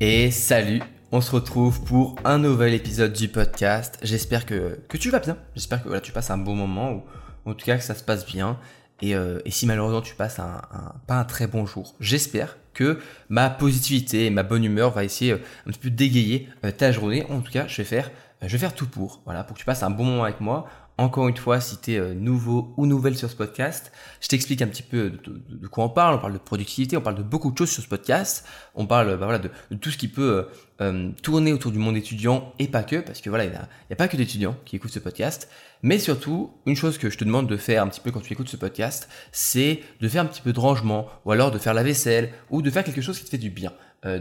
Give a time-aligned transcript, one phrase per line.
[0.00, 3.96] Et salut, on se retrouve pour un nouvel épisode du podcast.
[4.02, 7.50] J'espère que, que tu vas bien, j'espère que voilà, tu passes un bon moment, ou
[7.50, 8.58] en tout cas que ça se passe bien.
[9.02, 12.98] Et, euh, si malheureusement tu passes un, un, pas un très bon jour, j'espère que
[13.28, 16.90] ma positivité et ma bonne humeur va essayer euh, un petit peu dégayer euh, ta
[16.90, 17.24] journée.
[17.30, 18.10] En tout cas, je vais faire,
[18.42, 20.66] je vais faire tout pour, voilà, pour que tu passes un bon moment avec moi.
[20.96, 24.62] Encore une fois, si tu es euh, nouveau ou nouvelle sur ce podcast, je t'explique
[24.62, 26.14] un petit peu de, quoi on parle.
[26.14, 28.46] On parle de productivité, on parle de beaucoup de choses sur ce podcast.
[28.76, 30.46] On parle bah voilà, de, tout ce qui peut
[30.80, 33.56] euh, euh, tourner autour du monde étudiant et pas que, parce que voilà, il n'y
[33.56, 35.48] a, a, pas que d'étudiants qui écoutent ce podcast.
[35.82, 38.32] Mais surtout, une chose que je te demande de faire un petit peu quand tu
[38.32, 41.74] écoutes ce podcast, c'est de faire un petit peu de rangement, ou alors de faire
[41.74, 43.72] la vaisselle, ou de faire quelque chose qui te fait du bien.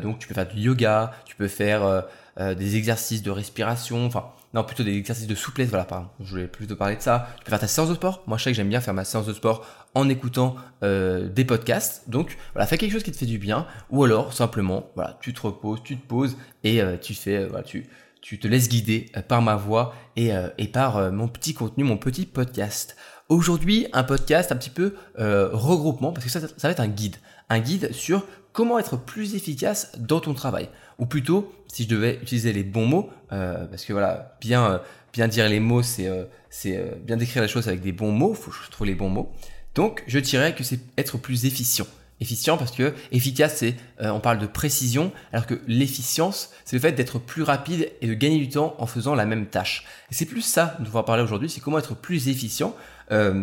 [0.01, 2.03] donc tu peux faire du yoga, tu peux faire
[2.37, 6.09] des exercices de respiration, enfin non, plutôt des exercices de souplesse, voilà, pardon.
[6.19, 7.29] Je voulais plutôt parler de ça.
[7.37, 8.23] Tu peux faire ta séance de sport.
[8.27, 11.43] Moi, je sais que j'aime bien faire ma séance de sport en écoutant euh, des
[11.43, 12.07] podcasts.
[12.07, 13.65] Donc, voilà, fais quelque chose qui te fait du bien.
[13.89, 17.47] Ou alors, simplement, voilà, tu te reposes, tu te poses et euh, tu fais, euh,
[17.47, 17.87] voilà, tu,
[18.21, 22.25] tu te laisses guider par ma voix et, et par mon petit contenu, mon petit
[22.25, 22.95] podcast.
[23.27, 27.17] Aujourd'hui, un podcast un petit peu regroupement, parce que ça, ça va être un guide.
[27.49, 30.69] Un guide sur comment être plus efficace dans ton travail.
[30.99, 34.77] Ou plutôt, si je devais utiliser les bons mots, euh, parce que voilà, bien, euh,
[35.11, 38.35] bien dire les mots, c'est euh, c'est bien décrire les choses avec des bons mots,
[38.35, 39.33] faut que je trouve les bons mots.
[39.73, 41.87] Donc, je dirais que c'est être plus efficient.
[42.21, 46.91] Efficient parce que efficace, c'est on parle de précision, alors que l'efficience, c'est le fait
[46.91, 49.83] d'être plus rapide et de gagner du temps en faisant la même tâche.
[50.11, 52.75] Et c'est plus ça dont on va parler aujourd'hui, c'est comment être plus efficient.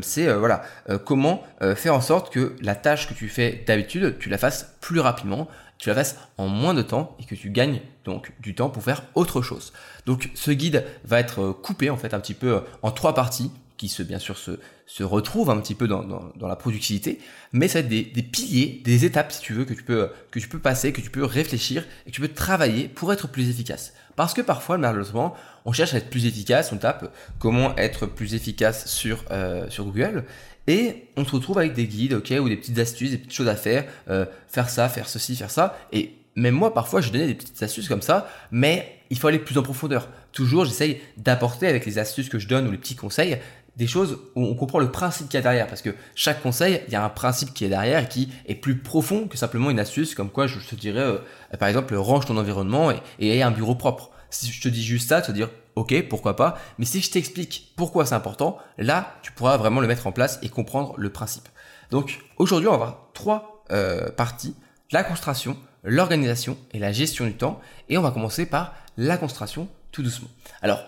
[0.03, 0.63] c'est voilà
[1.05, 1.43] comment
[1.75, 5.49] faire en sorte que la tâche que tu fais d'habitude, tu la fasses plus rapidement,
[5.81, 6.03] tu la
[6.37, 9.73] en moins de temps et que tu gagnes donc du temps pour faire autre chose.
[10.05, 13.15] Donc ce guide va être euh, coupé en fait un petit peu euh, en trois
[13.15, 16.57] parties qui se bien sûr se, se retrouvent un petit peu dans, dans, dans la
[16.57, 17.19] productivité,
[17.53, 20.11] mais ça va être des, des, piliers, des étapes si tu veux que tu peux
[20.31, 23.27] que tu peux passer, que tu peux réfléchir et que tu peux travailler pour être
[23.27, 23.95] plus efficace.
[24.17, 25.35] Parce que parfois malheureusement
[25.65, 29.87] on cherche à être plus efficace, on tape comment être plus efficace sur euh, sur
[29.87, 30.27] Google
[30.67, 33.49] et on se retrouve avec des guides, ok, ou des petites astuces, des petites choses
[33.49, 35.79] à faire, euh, faire ça, faire ceci, faire ça.
[35.93, 39.39] Et même moi, parfois, je donnais des petites astuces comme ça, mais il faut aller
[39.39, 40.09] plus en profondeur.
[40.33, 43.39] Toujours, j'essaye d'apporter avec les astuces que je donne ou les petits conseils
[43.77, 45.67] des choses où on comprend le principe qu'il y a derrière.
[45.67, 48.55] Parce que chaque conseil, il y a un principe qui est derrière et qui est
[48.55, 51.19] plus profond que simplement une astuce, comme quoi je te dirais, euh,
[51.59, 54.11] par exemple, range ton environnement et, et aie un bureau propre.
[54.31, 56.59] Si je te dis juste ça, vas dire, ok, pourquoi pas.
[56.79, 60.39] Mais si je t'explique pourquoi c'est important, là, tu pourras vraiment le mettre en place
[60.43, 61.49] et comprendre le principe.
[61.91, 64.55] Donc aujourd'hui, on va voir trois euh, parties
[64.93, 67.61] la concentration, l'organisation et la gestion du temps.
[67.89, 70.29] Et on va commencer par la concentration tout doucement.
[70.63, 70.83] Alors,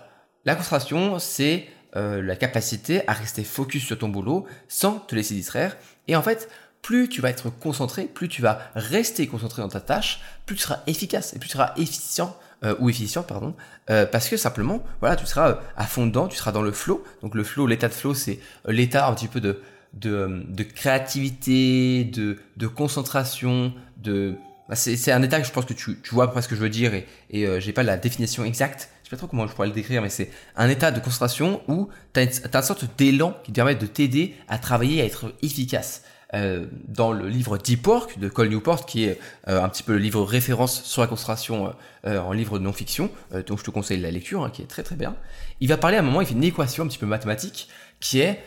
[0.45, 1.67] la concentration, c'est
[1.97, 5.77] euh, la capacité à rester focus sur ton boulot sans te laisser distraire.
[6.09, 6.49] Et en fait,
[6.83, 10.63] plus tu vas être concentré, plus tu vas rester concentré dans ta tâche, plus tu
[10.63, 13.55] seras efficace et plus tu seras efficient euh, ou efficient, pardon,
[13.91, 16.73] euh, parce que simplement, voilà, tu seras euh, à fond dedans, tu seras dans le
[16.73, 17.03] flow.
[17.23, 19.61] Donc le flow, l'état de flow, c'est l'état un petit peu de,
[19.95, 24.37] de, de créativité, de, de concentration, de...
[24.69, 26.61] Bah, c'est un état que je pense que tu, tu vois après ce que je
[26.61, 28.91] veux dire et, et j'ai pas la définition exacte.
[29.03, 31.63] Je sais pas trop comment je pourrais le décrire, mais c'est un état de concentration
[31.67, 35.05] où tu as, as, une sorte d'élan qui te permet de t'aider à travailler, à
[35.05, 36.05] être efficace.
[36.35, 39.93] Euh, dans le livre Deep Work de Cole Newport, qui est euh, un petit peu
[39.93, 41.75] le livre référence sur la concentration
[42.07, 43.11] euh, en livre de non-fiction,
[43.47, 45.15] donc je te conseille la lecture, hein, qui est très très bien.
[45.61, 47.69] Il va parler à un moment, il fait une équation un petit peu mathématique,
[48.01, 48.41] qui est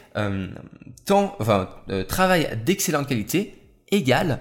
[1.06, 1.69] temps, enfin,
[2.07, 3.56] travail d'excellente qualité
[3.91, 4.40] égale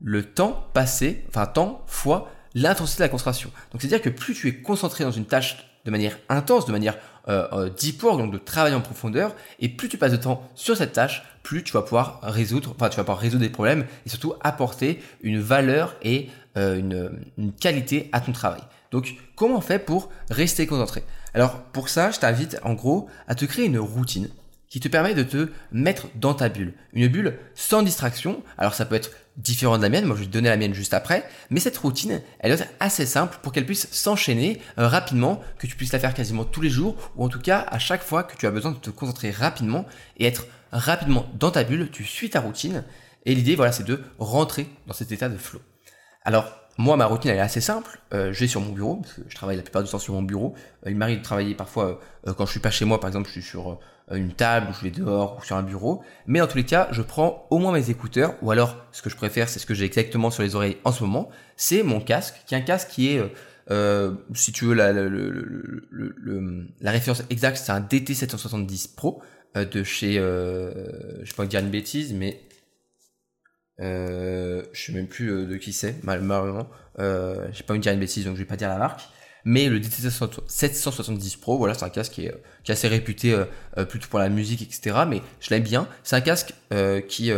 [0.00, 3.50] le temps passé, enfin temps fois l'intensité de la concentration.
[3.72, 6.98] Donc c'est-à-dire que plus tu es concentré dans une tâche de manière intense, de manière
[7.28, 10.48] euh, euh, deep work, donc de travail en profondeur, et plus tu passes de temps
[10.54, 13.86] sur cette tâche, plus tu vas pouvoir résoudre, enfin tu vas pouvoir résoudre des problèmes
[14.06, 18.62] et surtout apporter une valeur et euh, une, une qualité à ton travail.
[18.90, 21.04] Donc comment on fait pour rester concentré?
[21.34, 24.28] Alors pour ça, je t'invite en gros à te créer une routine
[24.68, 26.74] qui te permet de te mettre dans ta bulle.
[26.92, 28.42] Une bulle sans distraction.
[28.58, 30.74] Alors ça peut être différent de la mienne, moi je vais te donner la mienne
[30.74, 34.88] juste après, mais cette routine, elle doit être assez simple pour qu'elle puisse s'enchaîner euh,
[34.88, 37.78] rapidement, que tu puisses la faire quasiment tous les jours, ou en tout cas à
[37.78, 39.86] chaque fois que tu as besoin de te concentrer rapidement
[40.18, 42.84] et être rapidement dans ta bulle, tu suis ta routine,
[43.24, 45.60] et l'idée voilà c'est de rentrer dans cet état de flow.
[46.24, 47.98] Alors moi, ma routine, elle est assez simple.
[48.14, 50.14] Euh, je vais sur mon bureau, parce que je travaille la plupart du temps sur
[50.14, 50.54] mon bureau.
[50.86, 53.26] Euh, il m'arrive de travailler parfois, euh, quand je suis pas chez moi, par exemple,
[53.26, 53.80] je suis sur
[54.12, 56.02] une table, ou je vais dehors, ou sur un bureau.
[56.28, 59.10] Mais dans tous les cas, je prends au moins mes écouteurs, ou alors, ce que
[59.10, 62.00] je préfère, c'est ce que j'ai exactement sur les oreilles en ce moment, c'est mon
[62.00, 63.20] casque, qui est un casque qui est,
[64.34, 69.20] si tu veux, la, la, référence exacte, c'est un DT770 Pro,
[69.56, 72.40] de chez, je vais pas dire une bêtise, mais
[73.80, 76.68] Euh, je sais même plus euh, de qui c'est, malheureusement.
[76.98, 79.02] Euh, j'ai pas envie de dire une bêtise, donc je vais pas dire la marque.
[79.44, 82.34] Mais le DT770 Pro, voilà, c'est un casque qui est,
[82.64, 84.96] qui est assez réputé euh, plutôt pour la musique, etc.
[85.08, 85.88] Mais je l'aime bien.
[86.02, 86.52] C'est un casque
[87.08, 87.32] qui,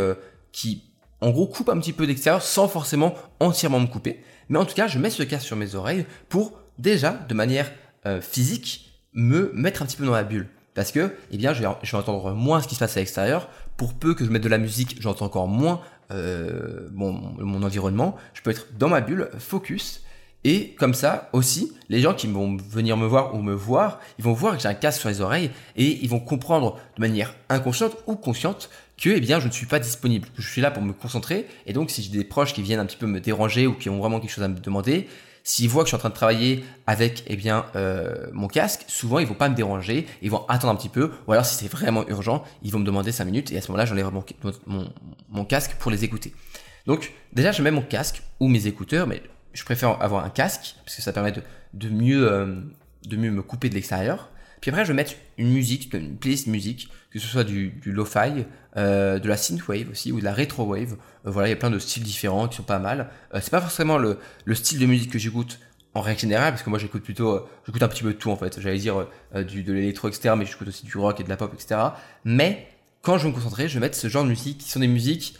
[0.51, 0.83] qui,
[1.21, 4.23] en gros, coupe un petit peu d'extérieur sans forcément entièrement me couper.
[4.49, 7.71] Mais en tout cas, je mets ce casque sur mes oreilles pour déjà, de manière
[8.19, 10.49] physique, me mettre un petit peu dans la bulle.
[10.73, 12.99] Parce que, eh bien, je vais, je vais entendre moins ce qui se passe à
[12.99, 13.47] l'extérieur.
[13.77, 18.41] Pour peu que je mette de la musique, j'entends encore moins euh, mon, environnement, je
[18.41, 20.03] peux être dans ma bulle, focus,
[20.43, 24.23] et comme ça aussi, les gens qui vont venir me voir ou me voir, ils
[24.23, 27.35] vont voir que j'ai un casque sur les oreilles et ils vont comprendre de manière
[27.49, 30.71] inconsciente ou consciente que eh bien je ne suis pas disponible, que je suis là
[30.71, 33.19] pour me concentrer et donc si j'ai des proches qui viennent un petit peu me
[33.19, 35.07] déranger ou qui ont vraiment quelque chose à me demander,
[35.43, 38.83] S'ils voient que je suis en train de travailler avec eh bien euh, mon casque,
[38.87, 41.55] souvent ils vont pas me déranger, ils vont attendre un petit peu, ou alors si
[41.55, 44.11] c'est vraiment urgent, ils vont me demander 5 minutes et à ce moment-là j'enlève
[45.29, 46.33] mon, casque pour les écouter.
[46.85, 49.23] Donc déjà je mets mon casque ou mes écouteurs, mais
[49.53, 51.33] je préfère avoir un casque parce que ça permet
[51.89, 52.61] mieux euh,
[53.07, 54.29] de mieux me couper de l'extérieur.
[54.61, 57.91] Puis après, je vais mettre une musique, une playlist musique, que ce soit du, du
[57.91, 58.45] lo-fi,
[58.77, 60.97] euh, de la synthwave aussi, ou de la retro-wave.
[61.25, 63.09] Euh, voilà, il y a plein de styles différents qui sont pas mal.
[63.33, 65.59] Euh, c'est pas forcément le, le, style de musique que j'écoute
[65.95, 68.29] en règle générale, parce que moi j'écoute plutôt, euh, j'écoute un petit peu de tout
[68.29, 68.61] en fait.
[68.61, 71.37] J'allais dire euh, du, de l'électro, etc., mais j'écoute aussi du rock et de la
[71.37, 71.81] pop, etc.
[72.23, 72.67] Mais
[73.01, 74.87] quand je veux me concentrer, je vais mettre ce genre de musique qui sont des
[74.87, 75.37] musiques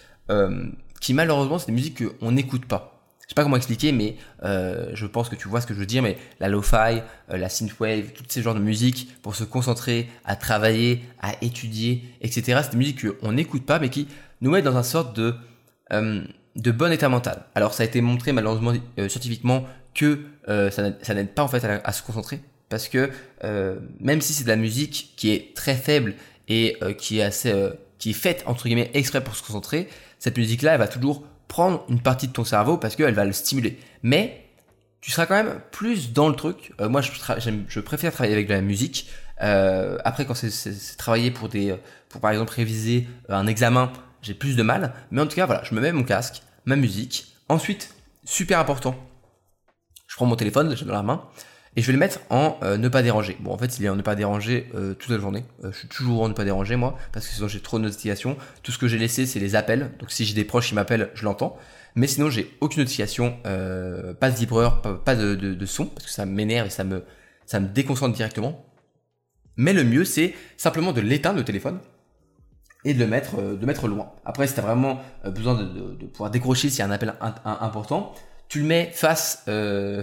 [1.02, 3.01] qui malheureusement, c'est des musiques qu'on n'écoute pas
[3.32, 5.86] sais pas comment expliquer, mais euh, je pense que tu vois ce que je veux
[5.86, 7.02] dire, mais la lo-fi,
[7.32, 12.04] euh, la synthwave, tous ces genres de musique pour se concentrer, à travailler, à étudier,
[12.22, 12.60] etc.
[12.64, 14.08] C'est des musiques qu'on n'écoute pas, mais qui
[14.42, 15.34] nous mettent dans un sorte de,
[15.94, 16.22] euh,
[16.58, 17.46] de bon état mental.
[17.56, 21.80] Alors ça a été montré malheureusement euh, scientifiquement que ça n'aide pas en fait à,
[21.86, 23.12] à, se concentrer, parce que
[24.00, 26.16] même si c'est de la musique qui est très faible
[26.48, 27.54] et qui est assez,
[27.98, 29.88] qui est faite entre guillemets exprès pour se concentrer,
[30.18, 33.34] cette musique-là, elle va toujours prendre une partie de ton cerveau parce qu'elle va le
[33.34, 33.78] stimuler.
[34.04, 34.46] Mais
[35.02, 36.72] tu seras quand même plus dans le truc.
[36.80, 37.12] Euh, moi, je,
[37.68, 39.10] je, préfère travailler avec de la musique.
[39.42, 41.76] Euh, après, quand c'est travailler pour des,
[42.08, 44.94] pour par exemple réviser euh, un examen, j'ai plus de mal.
[45.12, 47.36] Mais en tout cas, voilà, je me mets mon casque, ma musique.
[47.50, 48.96] Ensuite, super important,
[50.08, 51.28] je prends mon téléphone, j'ai dans la main
[51.76, 53.38] et je vais le mettre en euh, ne pas déranger.
[53.40, 55.46] Bon, en fait, il est en ne pas déranger euh, toute la journée.
[55.64, 57.84] Euh, je suis toujours en ne pas déranger, moi, parce que sinon j'ai trop de
[57.84, 58.36] notifications.
[58.62, 59.92] Tout ce que j'ai laissé, c'est les appels.
[60.00, 61.58] Donc si j'ai des proches qui m'appellent, je l'entends.
[61.96, 66.68] Mais sinon, j'ai aucune notification, pas de vibreur, pas, de, son, parce que ça m'énerve
[66.68, 67.04] et ça me,
[67.46, 68.66] ça me déconcentre directement.
[69.58, 71.80] Mais le mieux, c'est simplement de l'éteindre le téléphone
[72.86, 74.14] et de le mettre, de mettre loin.
[74.24, 77.14] Après, si tu as vraiment besoin de, de, pouvoir décrocher s'il y a un appel
[77.44, 78.16] important,
[78.52, 79.46] tu le mets face,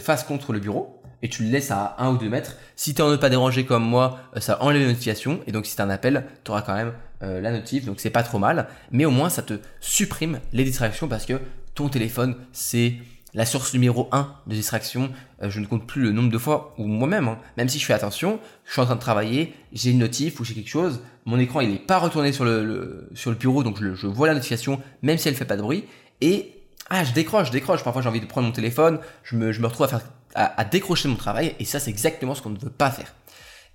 [0.01, 2.57] face contre le bureau et tu le laisses à 1 ou 2 mètres.
[2.77, 5.67] Si tu en ne pas déranger comme moi, euh, ça enlève les notifications et donc
[5.67, 6.93] si tu un appel, tu auras quand même
[7.23, 8.69] euh, la notif, donc c'est pas trop mal.
[8.93, 11.41] Mais au moins ça te supprime les distractions parce que
[11.75, 12.95] ton téléphone c'est
[13.35, 15.11] la source numéro 1 de distraction.
[15.43, 17.39] Euh, je ne compte plus le nombre de fois, ou moi-même, hein.
[17.57, 20.45] même si je fais attention, je suis en train de travailler, j'ai une notif ou
[20.45, 23.79] j'ai quelque chose, mon écran il n'est pas retourné sur le, sur le bureau, donc
[23.81, 25.85] je, je vois la notification même si elle fait pas de bruit.
[26.21, 26.58] Et
[26.91, 27.85] ah, je décroche, je décroche.
[27.85, 30.01] Parfois, j'ai envie de prendre mon téléphone, je me, je me retrouve à faire
[30.35, 33.15] à, décrocher mon travail, et ça c'est exactement ce qu'on ne veut pas faire.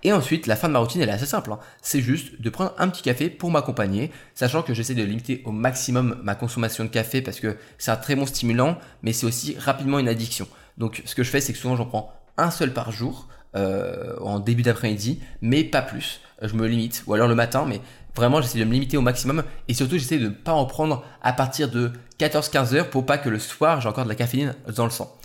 [0.02, 1.50] Et ensuite, la fin de ma routine, elle est assez simple.
[1.52, 1.58] Hein.
[1.80, 5.50] C'est juste de prendre un petit café pour m'accompagner, sachant que j'essaie de limiter au
[5.50, 9.56] maximum ma consommation de café parce que c'est un très bon stimulant, mais c'est aussi
[9.58, 10.46] rapidement une addiction.
[10.76, 14.18] Donc, ce que je fais, c'est que souvent j'en prends un seul par jour euh,
[14.20, 16.20] en début d'après-midi, mais pas plus.
[16.42, 17.80] Je me limite, ou alors le matin, mais
[18.16, 21.04] vraiment j'essaie de me limiter au maximum et surtout j'essaie de ne pas en prendre
[21.22, 24.54] à partir de 14-15 heures pour pas que le soir j'ai encore de la caféine
[24.74, 25.16] dans le sang.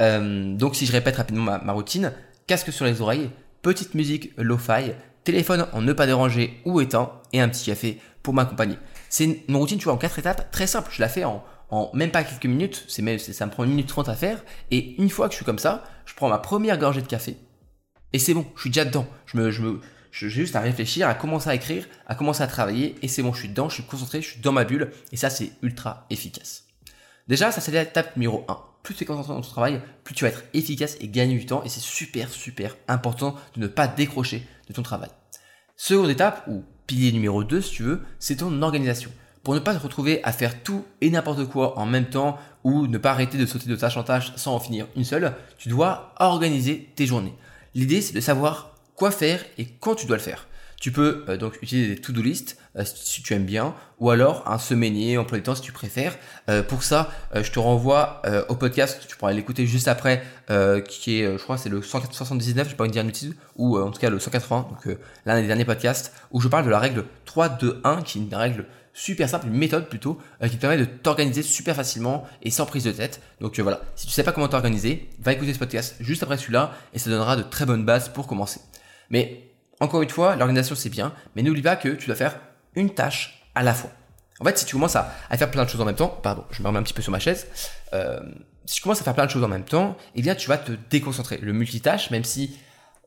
[0.00, 2.12] Euh, donc si je répète rapidement ma, routine,
[2.46, 3.30] casque sur les oreilles,
[3.62, 4.92] petite musique lo-fi,
[5.24, 8.76] téléphone en ne pas déranger ou éteint et un petit café pour m'accompagner.
[9.08, 10.90] C'est une, routine, tu vois, en quatre étapes, très simple.
[10.92, 11.42] Je la fais en,
[11.94, 14.44] même pas quelques minutes, ça me prend une minute trente à faire.
[14.70, 17.36] Et une fois que je suis comme ça, je prends ma première gorgée de café
[18.16, 19.06] et c'est bon, je suis déjà dedans.
[19.26, 19.80] Je me,
[20.18, 23.32] j'ai juste à réfléchir, à commencer à écrire, à commencer à travailler et c'est bon,
[23.32, 26.06] je suis dedans, je suis concentré, je suis dans ma bulle et ça c'est ultra
[26.08, 26.64] efficace.
[27.28, 30.22] Déjà, ça c'est l'étape numéro 1 plus tu es concentré dans ton travail, plus tu
[30.22, 31.64] vas être efficace et gagner du temps.
[31.64, 35.10] Et c'est super, super important de ne pas décrocher de ton travail.
[35.76, 39.10] Seconde étape, ou pilier numéro 2 si tu veux, c'est ton organisation.
[39.42, 42.86] Pour ne pas te retrouver à faire tout et n'importe quoi en même temps ou
[42.86, 45.68] ne pas arrêter de sauter de tâche en tâche sans en finir une seule, tu
[45.68, 47.34] dois organiser tes journées.
[47.74, 50.46] L'idée c'est de savoir quoi faire et quand tu dois le faire.
[50.80, 54.42] Tu peux euh, donc utiliser des to-do list euh, si tu aimes bien, ou alors
[54.46, 56.16] un semainier, emploi du temps si tu préfères.
[56.50, 60.22] Euh, pour ça, je te renvoie au podcast, tu pourras l'écouter juste après,
[60.88, 63.78] qui est, je crois, c'est le 179, je vais pas une dire une bêtise, ou
[63.78, 66.78] en tout cas le 180, donc l'un des derniers podcasts, où je parle de la
[66.78, 71.42] règle 3-2-1, qui est une règle super simple, une méthode plutôt, qui permet de t'organiser
[71.42, 73.20] super facilement et sans prise de tête.
[73.40, 76.72] Donc voilà, si tu sais pas comment t'organiser, va écouter ce podcast juste après celui-là
[76.92, 78.60] et ça donnera de très bonnes bases pour commencer.
[79.10, 82.38] Mais encore une fois, l'organisation c'est bien, mais n'oublie pas que tu dois faire
[82.74, 83.90] une tâche à la fois.
[84.40, 86.62] En fait, si tu commences à, faire plein de choses en même temps, pardon, je
[86.62, 87.46] me remets un petit peu sur ma chaise,
[87.94, 88.20] euh,
[88.66, 90.58] si tu commences à faire plein de choses en même temps, eh bien tu vas
[90.58, 91.38] te déconcentrer.
[91.38, 92.58] Le multitâche, même si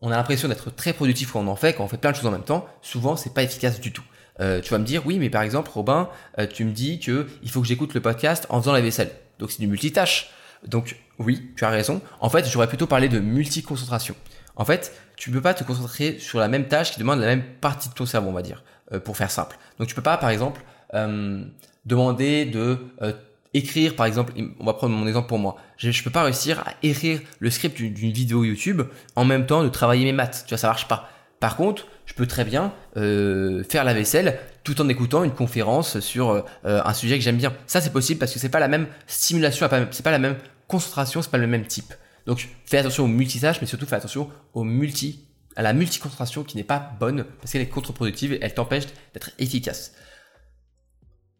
[0.01, 2.15] on a l'impression d'être très productif quand on en fait, quand on fait plein de
[2.15, 4.03] choses en même temps, souvent c'est pas efficace du tout.
[4.39, 7.27] Euh, tu vas me dire, oui, mais par exemple, Robin, euh, tu me dis que
[7.43, 9.11] il faut que j'écoute le podcast en faisant la vaisselle.
[9.37, 10.31] Donc c'est du multitâche.
[10.65, 12.01] Donc oui, tu as raison.
[12.21, 14.15] En fait, j'aurais plutôt parlé de multiconcentration.
[14.55, 17.43] En fait, tu peux pas te concentrer sur la même tâche qui demande la même
[17.43, 19.57] partie de ton cerveau, on va dire, euh, pour faire simple.
[19.77, 20.61] Donc tu peux pas, par exemple,
[20.93, 21.43] euh,
[21.85, 23.11] demander de euh,
[23.53, 25.57] écrire, par exemple, on va prendre mon exemple pour moi.
[25.75, 28.83] Je, ne peux pas réussir à écrire le script d'une vidéo YouTube
[29.17, 30.45] en même temps de travailler mes maths.
[30.47, 31.09] Tu vois, ça marche pas.
[31.41, 36.43] Par contre, je peux très bien faire la vaisselle tout en écoutant une conférence sur
[36.65, 37.53] un sujet que j'aime bien.
[37.65, 40.35] Ça, c'est possible parce que c'est pas la même stimulation, c'est pas la même
[40.67, 41.93] concentration, c'est pas le même type.
[42.29, 46.57] Donc fais attention au multitâche, mais surtout fais attention au multi, à la multiconcentration qui
[46.57, 48.83] n'est pas bonne parce qu'elle est contre-productive et elle t'empêche
[49.15, 49.95] d'être efficace.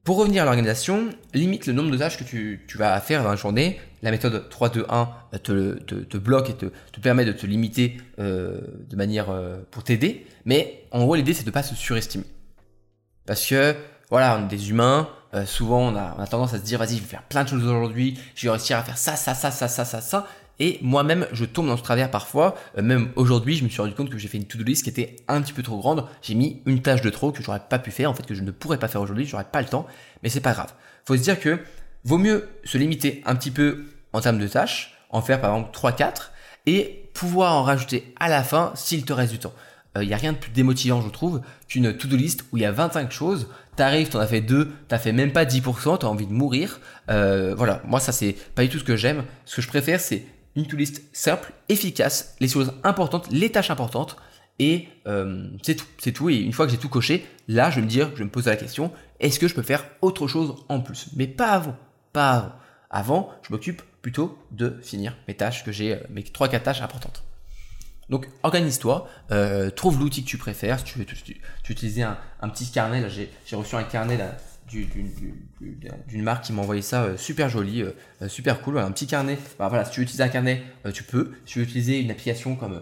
[0.03, 3.35] Pour revenir à l'organisation, limite le nombre de tâches que tu, vas faire dans la
[3.35, 3.79] journée.
[4.01, 5.09] La méthode 3-2-1
[5.43, 9.83] te, te, bloque et te, te, permet de te limiter euh, de manière euh, pour
[9.83, 10.25] t'aider.
[10.45, 12.25] Mais en gros, l'idée, c'est de ne pas se surestimer.
[13.27, 13.75] Parce que,
[14.09, 15.07] voilà, on est des humains.
[15.35, 17.43] Euh, souvent, on a, on a, tendance à se dire, vas-y, je vais faire plein
[17.43, 18.17] de choses aujourd'hui.
[18.33, 20.27] Je vais réussir à faire ça, ça, ça, ça, ça, ça, ça.
[20.59, 22.55] Et moi-même, je tombe dans ce travers parfois.
[22.77, 24.89] Euh, même aujourd'hui, je me suis rendu compte que j'ai fait une to-do list qui
[24.89, 26.05] était un petit peu trop grande.
[26.21, 28.43] J'ai mis une tâche de trop que j'aurais pas pu faire, en fait, que je
[28.43, 29.25] ne pourrais pas faire aujourd'hui.
[29.25, 29.87] J'aurais pas le temps.
[30.21, 30.73] Mais c'est pas grave.
[31.05, 31.59] Faut se dire que
[32.03, 35.77] vaut mieux se limiter un petit peu en termes de tâches, en faire par exemple
[35.77, 36.31] 3-4
[36.65, 39.53] et pouvoir en rajouter à la fin s'il te reste du temps.
[39.95, 42.61] Il euh, n'y a rien de plus démotivant, je trouve, qu'une to-do list où il
[42.61, 43.47] y a 25 choses.
[43.75, 46.79] T'arrives, t'en as fait deux, t'as fait même pas 10%, t'as envie de mourir.
[47.09, 49.23] Euh, voilà, moi ça c'est pas du tout ce que j'aime.
[49.45, 50.25] Ce que je préfère, c'est
[50.55, 54.17] une to-list simple, efficace, les choses importantes, les tâches importantes,
[54.59, 56.29] et euh, c'est tout, c'est tout.
[56.29, 58.29] Et une fois que j'ai tout coché, là, je vais me dire, je vais me
[58.29, 61.07] poser la question, est-ce que je peux faire autre chose en plus?
[61.15, 61.77] Mais pas avant,
[62.13, 62.51] pas avant.
[62.91, 67.23] Avant, je m'occupe plutôt de finir mes tâches que j'ai, euh, mes 3-4 tâches importantes.
[68.09, 70.79] Donc organise-toi, euh, trouve l'outil que tu préfères.
[70.79, 71.05] Si tu veux
[71.69, 74.17] utiliser un, un, petit carnet, j'ai reçu un carnet
[74.71, 79.07] d'une marque qui m'a envoyé ça euh, super joli, euh, euh, super cool, un petit
[79.07, 79.37] carnet.
[79.57, 81.31] Bah, voilà, si tu utilises un carnet, tu peux.
[81.45, 82.81] Si tu veux utiliser une application comme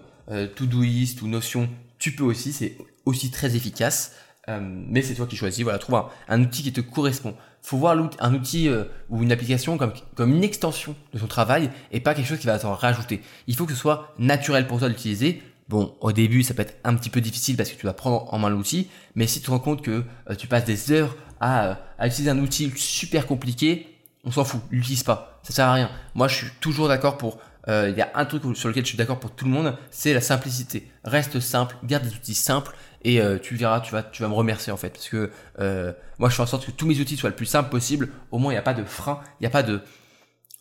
[0.55, 2.51] Todoist ou Notion, tu peux aussi.
[2.51, 4.13] C'est aussi très efficace.
[4.47, 5.63] mais c'est toi qui choisis.
[5.63, 7.35] Voilà, trouve un, outil qui te correspond.
[7.61, 8.69] Faut voir un outil
[9.09, 12.47] ou une application comme, comme une extension de ton travail et pas quelque chose qui
[12.47, 13.21] va t'en rajouter.
[13.47, 15.41] Il faut que ce soit naturel pour toi d'utiliser.
[15.69, 18.33] Bon, au début, ça peut être un petit peu difficile parce que tu dois prendre
[18.33, 20.03] en main l'outil, mais si tu te rends compte que
[20.37, 23.87] tu passes des heures à, utiliser un outil super compliqué,
[24.23, 25.89] on s'en fout, l'utilise pas, ça sert à rien.
[26.15, 27.39] Moi, je suis toujours d'accord pour.
[27.67, 29.75] Euh, il y a un truc sur lequel je suis d'accord pour tout le monde,
[29.91, 30.89] c'est la simplicité.
[31.03, 34.33] Reste simple, garde des outils simples et euh, tu verras, tu vas, tu vas me
[34.33, 37.17] remercier en fait, parce que euh, moi, je fais en sorte que tous mes outils
[37.17, 38.09] soient le plus simple possible.
[38.31, 39.81] Au moins, il n'y a pas de frein, il n'y a pas de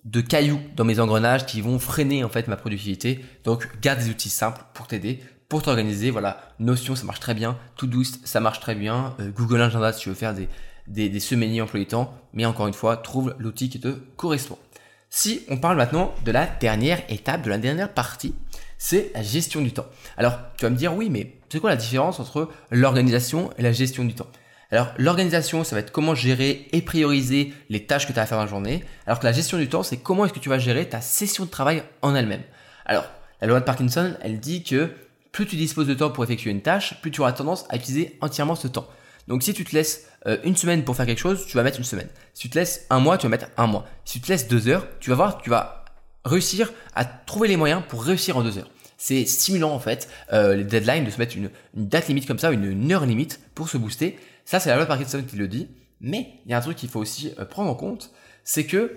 [0.06, 3.24] de cailloux dans mes engrenages qui vont freiner en fait ma productivité.
[3.44, 6.10] Donc, garde des outils simples pour t'aider pour t'organiser.
[6.10, 7.58] Voilà, Notion, ça marche très bien.
[7.76, 9.14] Todoist, ça marche très bien.
[9.20, 10.48] Euh, Google Agenda, si tu veux faire des,
[10.86, 12.14] des, des semaines employés temps.
[12.32, 14.58] Mais encore une fois, trouve l'outil qui te correspond.
[15.10, 18.34] Si on parle maintenant de la dernière étape, de la dernière partie,
[18.78, 19.86] c'est la gestion du temps.
[20.16, 23.72] Alors, tu vas me dire, oui, mais c'est quoi la différence entre l'organisation et la
[23.72, 24.26] gestion du temps?
[24.70, 28.26] Alors l'organisation, ça va être comment gérer et prioriser les tâches que tu as à
[28.26, 30.48] faire dans la journée, alors que la gestion du temps, c'est comment est-ce que tu
[30.48, 32.42] vas gérer ta session de travail en elle-même.
[32.84, 33.04] Alors,
[33.40, 34.90] la loi de Parkinson, elle dit que
[35.32, 38.16] plus tu disposes de temps pour effectuer une tâche, plus tu auras tendance à utiliser
[38.20, 38.88] entièrement ce temps.
[39.28, 41.78] Donc si tu te laisses euh, une semaine pour faire quelque chose, tu vas mettre
[41.78, 42.08] une semaine.
[42.32, 43.86] Si tu te laisses un mois, tu vas mettre un mois.
[44.04, 45.84] Si tu te laisses deux heures, tu vas voir, tu vas
[46.24, 48.70] réussir à trouver les moyens pour réussir en deux heures.
[48.98, 52.50] C'est stimulant en fait, euh, les deadlines, de se mettre une, date limite comme ça,
[52.50, 54.18] une, heure limite pour se booster.
[54.46, 55.68] Ça, c'est la loi de Parkinson qui le dit.
[56.00, 58.12] Mais il y a un truc qu'il faut aussi euh, prendre en compte,
[58.44, 58.96] c'est que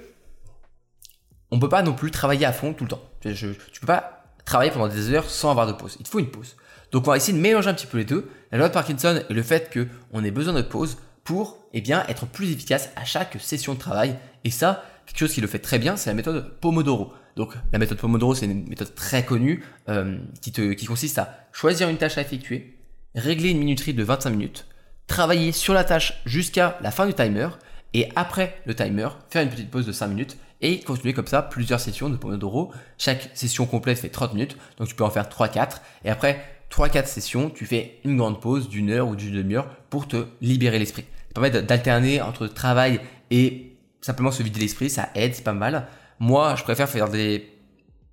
[1.52, 3.02] on peut pas non plus travailler à fond tout le temps.
[3.22, 5.98] Tu, je, tu peux pas travailler pendant des heures sans avoir de pause.
[6.00, 6.56] Il faut une pause.
[6.92, 9.24] Donc on va essayer de mélanger un petit peu les deux, la loi de Parkinson
[9.28, 13.38] et le fait qu'on ait besoin de pause pour eh être plus efficace à chaque
[13.40, 14.16] session de travail.
[14.44, 17.14] Et ça, quelque chose qui le fait très bien, c'est la méthode Pomodoro.
[17.36, 21.90] Donc la méthode Pomodoro, c'est une méthode très connue euh, qui, qui consiste à choisir
[21.90, 22.78] une tâche à effectuer,
[23.16, 24.66] régler une minuterie de 25 minutes,
[25.10, 27.50] travailler sur la tâche jusqu'à la fin du timer,
[27.94, 31.42] et après le timer, faire une petite pause de 5 minutes et continuer comme ça
[31.42, 32.72] plusieurs sessions de Pomodoro.
[32.98, 35.78] Chaque session complète fait 30 minutes, donc tu peux en faire 3-4.
[36.06, 40.08] Et après 3-4 sessions, tu fais une grande pause d'une heure ou d'une demi-heure pour
[40.08, 41.06] te libérer l'esprit.
[41.30, 43.00] ça permet d'alterner entre travail
[43.32, 45.88] et simplement se vider l'esprit, ça aide, c'est pas mal.
[46.20, 47.52] Moi, je préfère faire des,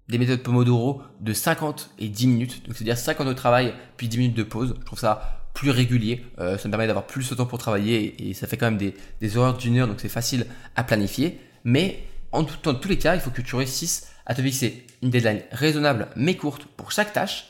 [0.08, 4.18] des méthodes Pomodoro de 50 et 10 minutes, donc c'est-à-dire 50 de travail puis 10
[4.18, 4.74] minutes de pause.
[4.80, 8.28] Je trouve ça plus régulier, euh, ça me permet d'avoir plus de temps pour travailler
[8.28, 10.46] et, ça fait quand même des, des horaires d'une heure, donc c'est facile
[10.76, 11.40] à planifier.
[11.64, 14.86] Mais en tout, dans tous les cas, il faut que tu réussisses à te fixer
[15.02, 17.46] une deadline raisonnable mais courte pour chaque tâche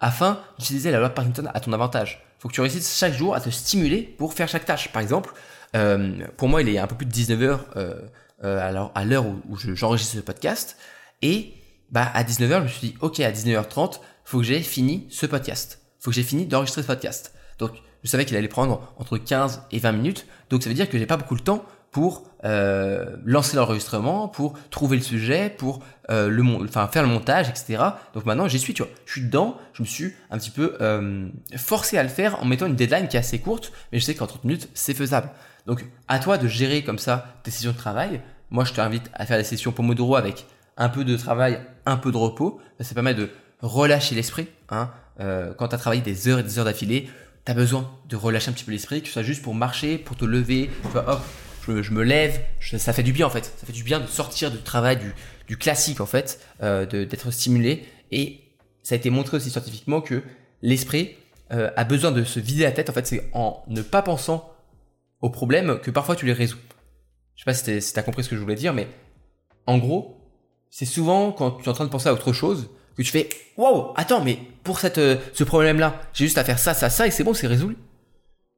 [0.00, 2.22] afin d'utiliser la loi de Parkinson à ton avantage.
[2.38, 4.92] Il faut que tu réussisses chaque jour à te stimuler pour faire chaque tâche.
[4.92, 5.32] Par exemple,
[5.74, 7.94] euh, pour moi, il est un peu plus de 19h euh,
[8.44, 10.76] euh, à l'heure où, j'enregistre ce podcast.
[11.22, 11.54] Et
[11.90, 15.24] bah, à 19h, je me suis dit, ok, à 19h30, faut que j'ai fini ce
[15.24, 15.80] podcast.
[15.98, 17.32] faut que j'ai fini d'enregistrer ce podcast.
[17.58, 17.72] Donc,
[18.02, 20.26] je savais qu'il allait prendre entre 15 et 20 minutes.
[20.50, 21.64] Donc, ça veut dire que j'ai pas beaucoup de temps
[21.96, 26.28] pour euh, lancer l'enregistrement, pour trouver le sujet, pour euh,
[26.92, 27.82] faire le montage, etc.
[28.12, 30.76] Donc maintenant j'y suis, tu vois, je suis dedans, je me suis un petit peu
[30.82, 34.04] euh, forcé à le faire en mettant une deadline qui est assez courte, mais je
[34.04, 35.30] sais qu'en 30 minutes c'est faisable.
[35.66, 38.20] Donc à toi de gérer comme ça tes sessions de travail.
[38.50, 40.44] Moi je t'invite à faire des sessions Pomodoro avec
[40.76, 42.60] un peu de travail, un peu de repos.
[42.78, 43.30] Ça permet de
[43.62, 44.48] relâcher l'esprit.
[44.68, 44.90] Hein.
[45.56, 47.08] Quand tu as travaillé des heures et des heures d'affilée,
[47.46, 49.98] tu as besoin de relâcher un petit peu l'esprit, que ce soit juste pour marcher,
[49.98, 51.22] pour te lever, hop,
[51.68, 53.44] je, me lève, ça fait du bien en fait.
[53.44, 54.98] Ça fait du bien de sortir du travail,
[55.46, 57.84] du, classique en fait, euh, d'être stimulé.
[58.10, 58.40] Et
[58.82, 60.22] ça a été montré aussi scientifiquement que
[60.62, 61.16] l'esprit
[61.52, 62.90] euh, a besoin de se vider la tête.
[62.90, 64.52] En fait, c'est en ne pas pensant
[65.20, 66.58] aux problèmes que parfois tu les résous.
[67.36, 68.88] Je sais pas si tu as compris ce que je voulais dire, mais
[69.66, 70.20] en gros,
[70.70, 73.28] c'est souvent quand tu es en train de penser à autre chose que tu fais
[73.56, 77.06] Wow, attends, mais pour cette, euh, ce problème-là, j'ai juste à faire ça, ça, ça,
[77.06, 77.76] et c'est bon, c'est résolu.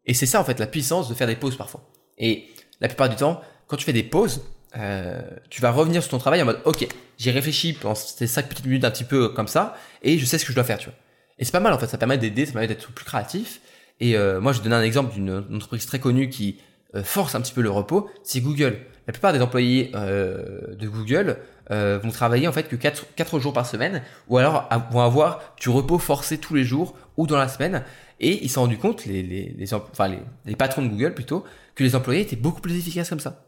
[0.04, 1.82] Et c'est ça en fait la puissance de faire des pauses parfois.
[2.16, 2.46] Et
[2.80, 4.42] la plupart du temps, quand tu fais des pauses,
[4.76, 6.86] euh, tu vas revenir sur ton travail en mode ok,
[7.18, 10.38] j'ai réfléchi pendant ces 5 petites minutes un petit peu comme ça, et je sais
[10.38, 10.98] ce que je dois faire, tu vois.
[11.38, 13.60] Et c'est pas mal en fait, ça permet d'aider, ça permet d'être plus créatif.
[14.00, 16.60] Et euh, moi, je vais donner un exemple d'une entreprise très connue qui
[17.02, 18.78] force un petit peu le repos, c'est Google.
[19.08, 21.38] La plupart des employés euh, de Google
[21.70, 25.54] euh, vont travailler en fait que 4, 4 jours par semaine, ou alors vont avoir
[25.58, 27.84] du repos forcé tous les jours ou dans la semaine.
[28.20, 31.42] Et ils se sont rendus compte, les, enfin les, patrons de Google plutôt,
[31.74, 33.46] que les employés étaient beaucoup plus efficaces comme ça.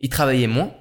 [0.00, 0.72] Ils travaillaient moins,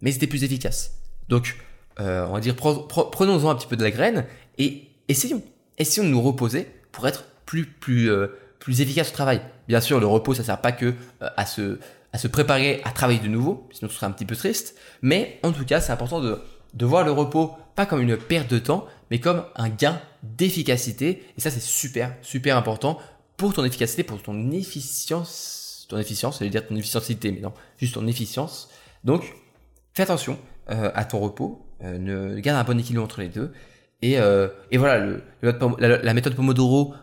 [0.00, 0.98] mais c'était plus efficace.
[1.28, 1.56] Donc,
[2.00, 4.26] euh, on va dire, prenons-en un petit peu de la graine
[4.58, 5.42] et essayons,
[5.78, 8.28] essayons de nous reposer pour être plus, plus, euh,
[8.60, 9.40] plus efficace au travail.
[9.66, 11.80] Bien sûr, le repos, ça sert pas que euh, à se,
[12.12, 14.76] à se préparer à travailler de nouveau, sinon ce serait un petit peu triste.
[15.02, 16.40] Mais en tout cas, c'est important de,
[16.74, 21.24] de voir le repos pas comme une perte de temps, mais comme un gain d'efficacité.
[21.36, 22.98] Et ça, c'est super, super important
[23.36, 27.52] pour ton efficacité, pour ton efficience ton efficience, ça veut dire ton efficacité, mais non,
[27.76, 28.70] juste ton efficience.
[29.04, 29.34] Donc,
[29.92, 30.38] fais attention
[30.70, 33.52] euh, à ton repos, euh, ne, garde un bon équilibre entre les deux.
[34.00, 36.94] Et, euh, et voilà, le, la, méthode Pomodoro,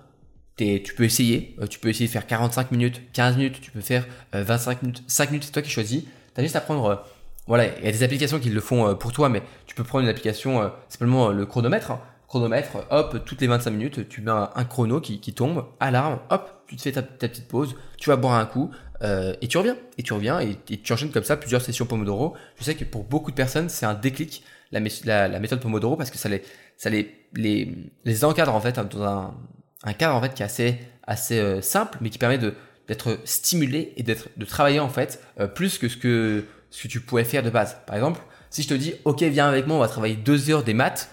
[0.57, 1.55] tu peux essayer.
[1.69, 5.31] tu peux essayer de faire 45 minutes, 15 minutes, tu peux faire 25 minutes, 5
[5.31, 6.03] minutes, c'est toi qui choisis.
[6.03, 7.05] Tu as juste à prendre...
[7.45, 10.03] voilà, il y a des applications qui le font pour toi, mais tu peux prendre
[10.03, 11.91] une application, simplement le chronomètre.
[11.91, 12.01] Hein.
[12.27, 16.75] chronomètre, hop, toutes les 25 minutes, tu mets un, chrono qui, tombe, alarme, hop, tu
[16.75, 18.71] te fais ta, petite pause, tu vas boire un coup,
[19.03, 22.35] euh, et tu reviens, et tu reviens, et, tu enchaînes comme ça plusieurs sessions Pomodoro.
[22.57, 26.17] Je sais que pour beaucoup de personnes, c'est un déclic, la, méthode Pomodoro, parce que
[26.17, 26.41] ça les,
[26.77, 29.35] ça les, les, les encadre en fait dans un,
[29.83, 34.03] un cadre en fait qui est assez, euh, simple, mais qui permet d'être stimulé et
[34.03, 37.43] d'être de travailler en fait euh, plus que ce que ce que tu pourrais faire
[37.43, 37.77] de base.
[37.85, 40.63] Par exemple, si je te dis OK, viens avec moi, on va travailler deux heures
[40.63, 41.09] des maths,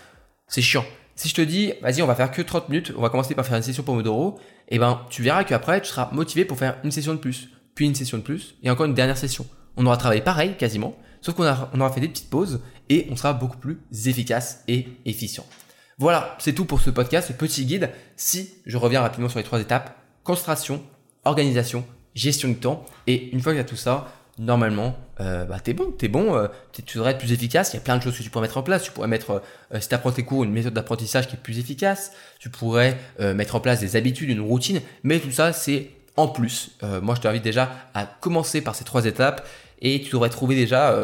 [0.49, 0.85] c'est chiant.
[1.17, 3.47] Si je te dis, vas-y, on va faire que 30 minutes, on va commencer par
[3.47, 6.77] faire une session Pomodoro, et eh ben, tu verras qu'après, tu seras motivé pour faire
[6.83, 9.47] une session de plus, puis une session de plus, et encore une dernière session.
[9.77, 13.17] On aura travaillé pareil, quasiment, sauf qu'on on aura fait des petites pauses, et on
[13.17, 15.47] sera beaucoup plus efficace et efficient.
[15.99, 17.91] Voilà, c'est tout pour ce podcast, ce petit guide.
[18.17, 20.83] Si je reviens rapidement sur les trois étapes, concentration,
[21.25, 25.61] organisation, gestion du temps, et une fois que tu as tout ça, normalement, euh, bah,
[25.61, 27.73] t'es bon, t'es bon, euh, tu devrais être plus efficace.
[27.73, 28.83] Il y a plein de choses que tu pourrais mettre en place.
[28.83, 31.61] Tu pourrais mettre, euh, si tu apprends tes cours, une méthode d'apprentissage qui est plus
[31.61, 32.13] efficace.
[32.41, 34.81] Tu pourrais euh, mettre en place des habitudes, une routine.
[35.05, 36.79] Mais tout ça, c'est en plus.
[37.03, 39.45] moi, je t'invite déjà à commencer par ces trois étapes
[39.83, 40.97] et tu devrais trouver déjà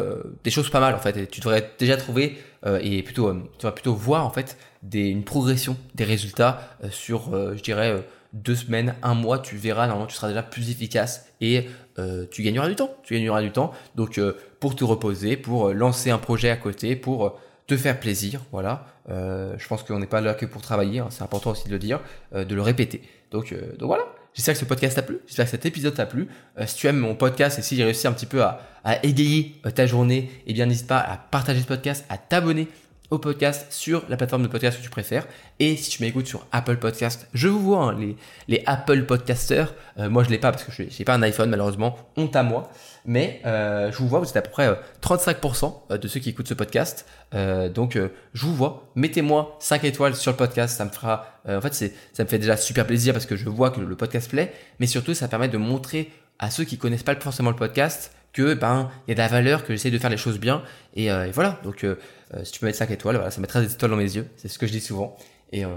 [0.45, 1.29] des choses pas mal en fait.
[1.29, 2.37] Tu devrais déjà trouver
[2.79, 7.61] et plutôt, tu devrais plutôt voir en fait des, une progression des résultats sur, je
[7.61, 11.67] dirais deux semaines, un mois, tu verras, normalement, tu seras déjà plus efficace et
[11.99, 12.95] euh, tu gagneras du temps.
[13.03, 13.71] Tu gagneras du temps.
[13.95, 17.99] Donc, euh, pour te reposer, pour euh, lancer un projet à côté, pour te faire
[17.99, 18.85] plaisir, voilà.
[19.07, 21.79] je pense qu'on n'est pas là que pour travailler, hein, c'est important aussi de le
[21.79, 22.01] dire,
[22.33, 23.01] de le répéter.
[23.29, 24.03] Donc, donc voilà.
[24.33, 25.19] J'espère que ce podcast t'a plu.
[25.25, 26.27] J'espère que cet épisode t'a plu.
[26.65, 29.55] si tu aimes mon podcast et si j'ai réussi un petit peu à, à égayer
[29.73, 32.67] ta journée, eh bien n'hésite pas à partager ce podcast, à t'abonner
[33.11, 35.27] au podcast sur la plateforme de podcast que tu préfères.
[35.59, 38.15] Et si tu m'écoutes sur Apple Podcast, je vous vois, hein, les,
[38.47, 39.75] les Apple Podcasters.
[39.99, 41.97] Euh, moi, je l'ai pas parce que je n'ai pas un iPhone, malheureusement.
[42.15, 42.71] Honte à moi.
[43.05, 44.69] Mais euh, je vous vois, vous êtes à peu près
[45.01, 47.05] 35% de ceux qui écoutent ce podcast.
[47.33, 47.97] donc,
[48.33, 48.91] je vous vois.
[48.95, 50.77] Mettez-moi 5 étoiles sur le podcast.
[50.77, 51.25] Ça me fera.
[51.47, 54.29] en fait, ça me fait déjà super plaisir parce que je vois que le podcast
[54.29, 54.53] plaît.
[54.79, 58.53] Mais surtout, ça permet de montrer à ceux qui connaissent pas forcément le podcast que
[58.53, 60.63] ben il y a de la valeur, que j'essaie de faire les choses bien.
[60.95, 61.59] Et, voilà.
[61.63, 61.85] Donc
[62.33, 64.27] euh, si tu peux mettre 5 étoiles, voilà, ça mettra des étoiles dans mes yeux.
[64.37, 65.17] C'est ce que je dis souvent.
[65.51, 65.69] Et euh,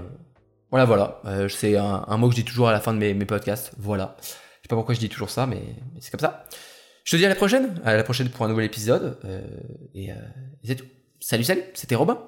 [0.69, 1.21] voilà, voilà.
[1.25, 3.71] Euh, c'est un, mot que je dis toujours à la fin de mes, podcasts.
[3.77, 4.15] Voilà.
[4.21, 5.61] Je sais pas pourquoi je dis toujours ça, mais,
[5.99, 6.45] c'est comme ça.
[7.03, 7.79] Je te dis à la prochaine.
[7.83, 9.17] À la prochaine pour un nouvel épisode.
[9.93, 10.09] et
[10.63, 10.85] c'est tout.
[11.19, 11.63] Salut, salut.
[11.73, 12.19] C'était Robin.